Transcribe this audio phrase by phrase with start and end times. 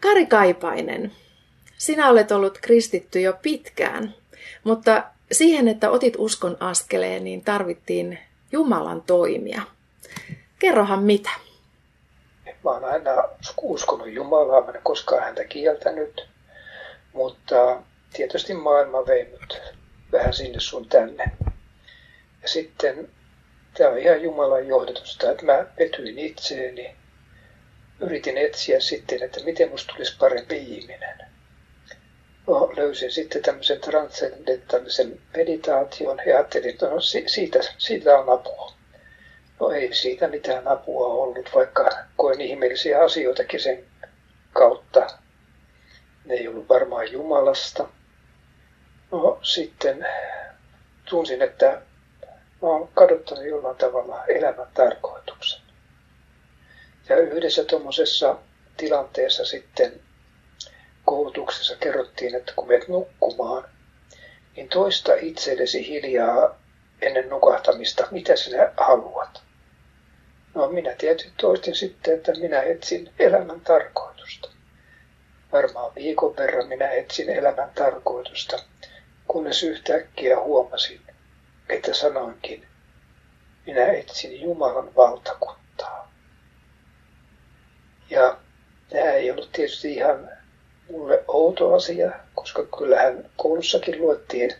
[0.00, 1.12] Kari Kaipainen,
[1.78, 4.14] sinä olet ollut kristitty jo pitkään,
[4.64, 8.18] mutta siihen, että otit uskon askeleen, niin tarvittiin
[8.52, 9.62] Jumalan toimia.
[10.58, 11.30] Kerrohan mitä.
[12.64, 13.10] Mä oon aina
[13.62, 16.28] uskonut Jumalaa, mä en koskaan häntä kieltänyt,
[17.12, 19.60] mutta tietysti maailma vei mut
[20.12, 21.24] vähän sinne sun tänne.
[22.42, 23.08] Ja sitten
[23.78, 26.96] tämä on ihan Jumalan johdatusta, että mä petyin itseeni,
[28.00, 31.18] yritin etsiä sitten, että miten musta tulisi parempi ihminen.
[32.46, 38.72] No, löysin sitten tämmöisen transcendentaalisen meditaation ja ajattelin, että no, siitä, siitä on apua.
[39.60, 43.84] No ei siitä mitään apua ollut, vaikka koen ihmeellisiä asioitakin sen
[44.52, 45.06] kautta.
[46.24, 47.88] Ne ei ollut varmaan Jumalasta.
[49.12, 50.06] No sitten
[51.10, 51.82] tunsin, että
[52.62, 55.67] mä oon kadottanut jollain tavalla elämän tarkoituksen.
[57.08, 58.36] Ja yhdessä tuommoisessa
[58.76, 60.00] tilanteessa sitten
[61.04, 63.64] koulutuksessa kerrottiin, että kun menet nukkumaan,
[64.56, 66.58] niin toista itsellesi hiljaa
[67.02, 69.42] ennen nukahtamista, mitä sinä haluat.
[70.54, 74.48] No minä tietysti toistin sitten, että minä etsin elämän tarkoitusta.
[75.52, 78.62] Varmaan viikon verran minä etsin elämän tarkoitusta,
[79.28, 81.00] kunnes yhtäkkiä huomasin,
[81.68, 82.66] että sanoinkin,
[83.66, 86.12] minä etsin Jumalan valtakuntaa.
[88.10, 88.38] Ja
[88.90, 90.30] tämä ei ollut tietysti ihan
[90.90, 94.54] mulle outo asia, koska kyllähän koulussakin luettiin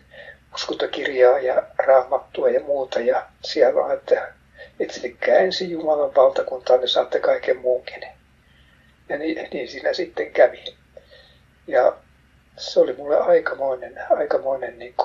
[0.53, 2.99] uskontakirjaa ja raamattua ja muuta.
[2.99, 4.33] Ja siellä on, että
[4.79, 8.03] etsikää ensin Jumalan valtakuntaa, niin saatte kaiken muunkin.
[9.09, 10.77] Ja niin, niin siinä sitten kävi.
[11.67, 11.97] Ja
[12.57, 14.95] se oli mulle aikamoinen, aikamoinen niin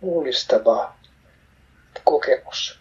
[0.00, 0.92] mullistava
[2.04, 2.78] kokemus.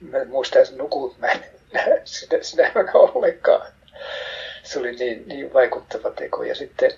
[0.00, 3.69] Mä en muista, että nukut mä en näe sitä, sitä ollenkaan.
[4.70, 6.42] Se oli niin, niin vaikuttava teko.
[6.42, 6.90] Ja sitten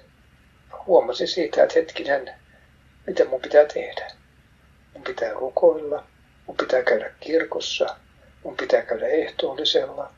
[0.87, 2.31] huomasin siitä, että hetkinen,
[3.06, 4.13] mitä mun pitää tehdä.
[4.95, 6.07] Mun pitää rukoilla,
[6.46, 7.96] mun pitää käydä kirkossa,
[8.45, 10.13] mun pitää käydä ehtoollisella,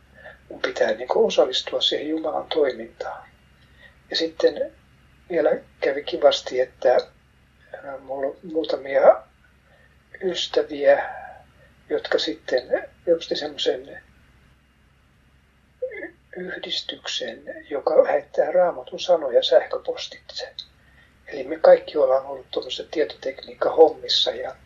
[0.51, 3.29] mun pitää niin osallistua siihen Jumalan toimintaan.
[4.11, 4.73] Ja sitten
[5.31, 6.97] vielä kävi kivasti, että
[8.01, 9.23] mulla on muutamia
[10.23, 11.11] ystäviä,
[11.91, 14.01] jotka sitten perusti semmoisen
[16.37, 20.49] yhdistyksen, joka lähettää raamatun sanoja sähköpostitse.
[21.27, 24.57] Eli me kaikki ollaan ollut tuommoisessa tietotekniikka-hommissa ja,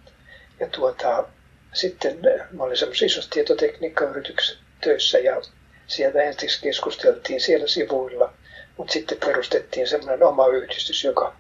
[0.61, 1.25] ja tuota,
[1.73, 2.19] sitten
[2.53, 5.43] mä olin semmoisessa isossa tietotekniikkayrityksessä töissä ja
[5.87, 8.33] sieltä ensiksi keskusteltiin siellä sivuilla,
[8.77, 11.37] mutta sitten perustettiin semmoinen oma yhdistys, joka,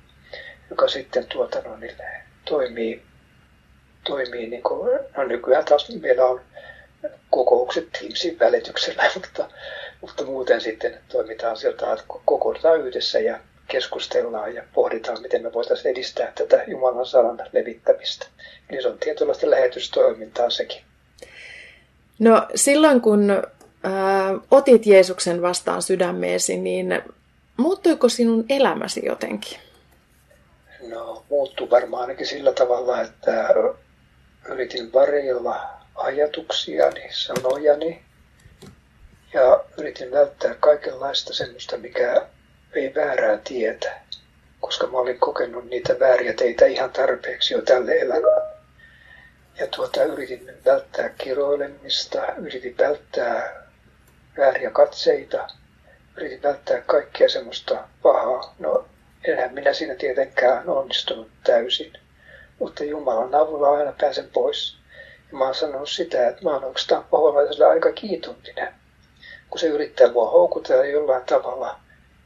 [0.70, 1.96] joka sitten tuota, no, niin,
[2.44, 3.02] toimii,
[4.06, 6.40] toimii niin kuin, no nykyään taas meillä on
[7.30, 9.50] kokoukset Teamsin välityksellä, mutta
[10.48, 13.38] muuten sitten toimitaan sieltä, että kokoonnutaan yhdessä ja
[13.68, 18.26] keskustellaan ja pohditaan, miten me voitaisiin edistää tätä Jumalan sanan levittämistä.
[18.70, 20.82] Eli se on tietynlaista lähetystoimintaa sekin.
[22.18, 23.42] No silloin kun äh,
[24.50, 27.02] otit Jeesuksen vastaan sydämeesi, niin
[27.56, 29.58] muuttuiko sinun elämäsi jotenkin?
[30.88, 33.48] No muuttuu varmaan ainakin sillä tavalla, että
[34.48, 35.60] yritin varjella
[35.94, 38.07] ajatuksiani, sanojani
[39.32, 42.26] ja yritin välttää kaikenlaista semmoista, mikä
[42.72, 44.00] ei väärää tietä,
[44.60, 48.58] koska mä olin kokenut niitä vääriä teitä ihan tarpeeksi jo tälle elämälle.
[49.58, 53.62] Ja tuota, yritin välttää kiroilemista, yritin välttää
[54.38, 55.48] vääriä katseita,
[56.16, 58.54] yritin välttää kaikkea semmoista pahaa.
[58.58, 58.84] No,
[59.24, 61.92] enhän minä siinä tietenkään onnistunut täysin,
[62.58, 64.76] mutta Jumalan avulla aina pääsen pois.
[65.32, 68.74] Ja mä oon sanonut sitä, että mä oon oikeastaan paholaiselle aika kiitollinen.
[69.50, 71.80] Kun se yrittää mua houkutella jollain tavalla,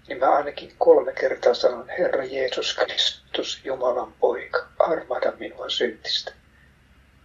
[0.08, 6.32] niin mä ainakin kolme kertaa sanon, Herra Jeesus Kristus, Jumalan poika, armada minua syntistä.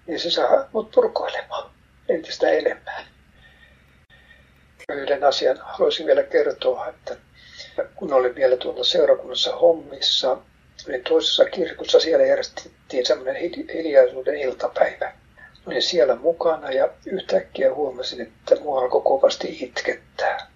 [0.08, 1.72] Ja se saa mut purkoilemaan
[2.10, 3.06] entistä enemmän.
[4.90, 7.18] Yhden asian haluaisin vielä kertoa, että
[7.96, 10.38] kun olin vielä tuolla seurakunnassa hommissa,
[10.88, 13.36] olin toisessa kirkossa, siellä järjestettiin semmoinen
[13.74, 15.14] hiljaisuuden iltapäivä
[15.68, 20.48] olin siellä mukana ja yhtäkkiä huomasin, että mua alkoi kovasti itkettää.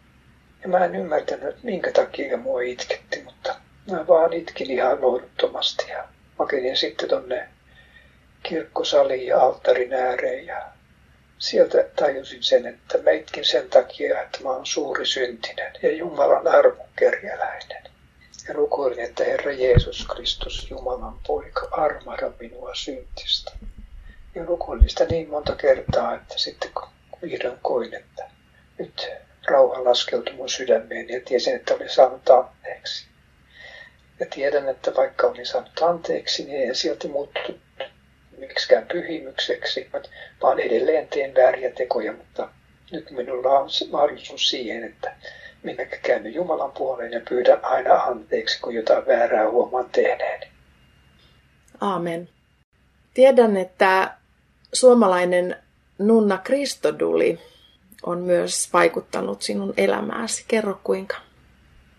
[0.62, 3.56] Ja mä en ymmärtänyt, minkä takia mua itketti, mutta
[3.92, 5.90] mä vaan itkin ihan lohduttomasti.
[5.90, 6.08] Ja
[6.40, 7.50] makenin sitten tonne
[8.44, 10.62] kirkkosaliin ja alttarin ääreen ja
[11.40, 16.48] sieltä tajusin sen, että mä itkin sen takia, että mä oon suuri syntinen ja Jumalan
[16.48, 17.84] armokerjäläinen.
[18.48, 23.52] Ja rukoilin, että Herra Jeesus Kristus, Jumalan poika, armada minua syntistä
[24.36, 26.88] ja rukoilin sitä niin monta kertaa, että sitten kun
[27.22, 28.30] vihdoin koin, että
[28.78, 29.10] nyt
[29.48, 33.08] rauha laskeutui mun sydämeen ja tiesin, että olin saanut anteeksi.
[34.20, 37.62] Ja tiedän, että vaikka olin saanut anteeksi, niin ei silti muuttunut
[38.38, 39.90] miksikään pyhimykseksi,
[40.42, 42.50] vaan edelleen teen vääriä tekoja, mutta
[42.92, 45.16] nyt minulla on mahdollisuus siihen, että
[45.64, 50.48] minä käyn Jumalan puoleen ja pyydän aina anteeksi, kun jotain väärää huomaan tehneeni.
[51.82, 52.30] Aamen.
[53.14, 54.21] Tiedän, että
[54.74, 55.56] suomalainen
[55.98, 57.40] nunna Kristoduli
[58.04, 60.46] on myös vaikuttanut sinun elämääsi.
[60.48, 61.18] Kerro kuinka.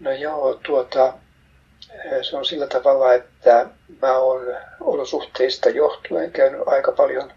[0.01, 1.15] No joo, tuota,
[2.23, 3.67] se on sillä tavalla, että
[4.03, 7.33] mä oon olosuhteista johtuen käynyt aika paljon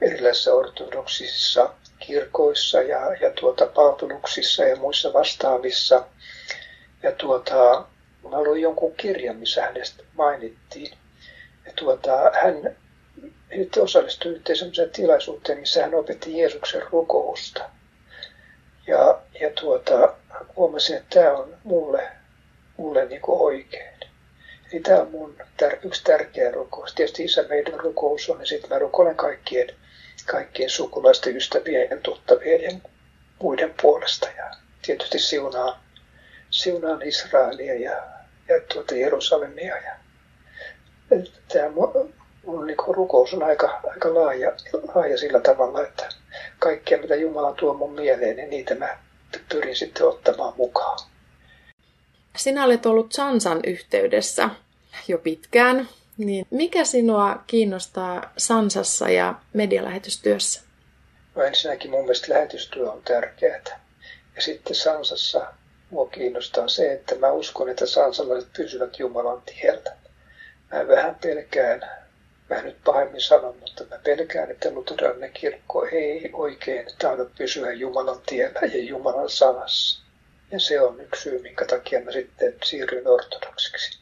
[0.00, 6.04] erilaisissa ortodoksisissa kirkoissa ja, ja tuota, palveluksissa ja muissa vastaavissa.
[7.02, 7.84] Ja tuota,
[8.30, 10.92] mä luin jonkun kirjan, missä hänestä mainittiin.
[11.66, 12.76] Ja tuota, hän
[13.50, 17.70] nyt osallistui yhteen sellaiseen tilaisuuteen, missä hän opetti Jeesuksen rukousta.
[18.86, 20.14] Ja, ja tuota,
[20.56, 22.08] huomasin, että tämä on mulle,
[22.76, 24.00] mulle niin kuin oikein.
[24.72, 26.94] Eli tämä on mun tär, yksi tärkeä rukous.
[26.94, 29.68] Tietysti isä meidän rukous on, ja sitten mä rukoilen kaikkien,
[30.26, 32.70] kaikkien sukulaisten, ystävien ja tuttavien ja
[33.42, 34.28] muiden puolesta.
[34.36, 34.50] Ja
[34.82, 35.80] tietysti siunaan,
[36.50, 38.02] siunaan Israelia ja,
[38.48, 39.76] ja tuota Jerusalemia.
[39.76, 39.96] Ja,
[41.48, 41.70] tämä
[42.46, 44.52] mun, niin rukous on aika, aika laaja,
[44.94, 46.08] laaja sillä tavalla, että
[46.58, 48.98] kaikkea mitä Jumala tuo mun mieleen, niin niitä mä
[49.48, 50.98] pyrin sitten ottamaan mukaan.
[52.36, 54.50] Sinä olet ollut Sansan yhteydessä
[55.08, 55.88] jo pitkään,
[56.18, 60.60] niin mikä sinua kiinnostaa Sansassa ja medialähetystyössä?
[61.34, 63.80] No ensinnäkin mun mielestä lähetystyö on tärkeää.
[64.36, 65.46] Ja sitten Sansassa
[65.90, 69.96] mua kiinnostaa se, että mä uskon, että sansalaiset pysyvät Jumalan tieltä.
[70.72, 71.99] Mä vähän pelkään,
[72.50, 78.20] mä nyt pahemmin sanon, mutta mä pelkään, että luterilainen kirkko ei oikein tahdo pysyä Jumalan
[78.26, 80.02] tiellä ja Jumalan sanassa.
[80.50, 84.00] Ja se on yksi syy, minkä takia mä sitten siirryin ortodoksiksi.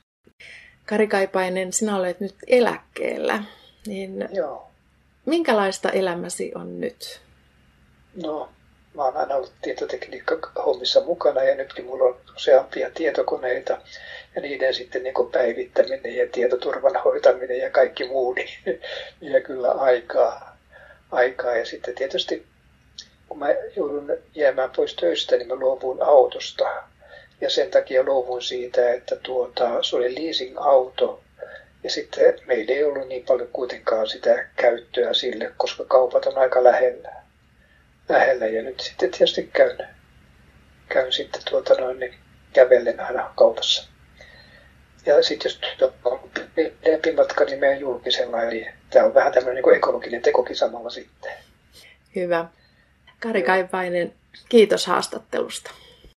[0.86, 3.44] Kari Kaipainen, sinä olet nyt eläkkeellä,
[3.86, 4.70] niin Joo.
[5.26, 7.20] minkälaista elämäsi on nyt?
[8.22, 8.48] No,
[8.98, 13.78] mä oon aina ollut tietotekniikka-hommissa mukana ja nytkin mulla on useampia tietokoneita
[14.34, 18.48] ja niiden sitten niin päivittäminen ja tietoturvan hoitaminen ja kaikki muu, niin
[19.20, 20.56] vie kyllä aikaa.
[21.12, 21.56] aikaa.
[21.56, 22.46] Ja sitten tietysti
[23.28, 23.46] kun mä
[23.76, 26.64] joudun jäämään pois töistä, niin mä luovuin autosta.
[27.40, 31.20] Ja sen takia luovuin siitä, että tuota, se oli leasing-auto.
[31.84, 36.64] Ja sitten meillä ei ollut niin paljon kuitenkaan sitä käyttöä sille, koska kaupat on aika
[36.64, 37.27] lähellä.
[38.08, 38.46] Lähellä.
[38.46, 39.88] Ja nyt sitten tietysti käyn,
[40.88, 42.14] käyn sitten tuota noin, niin
[42.52, 43.88] kävellen aina kaupassa.
[45.06, 45.60] Ja sitten jos
[46.04, 48.42] on pidempi matka, niin meidän julkisella.
[48.42, 51.32] Eli tämä on vähän tämmöinen niin ekologinen tekokin samalla sitten.
[52.16, 52.46] Hyvä.
[53.20, 54.14] Kari Kaipainen,
[54.48, 55.70] kiitos haastattelusta.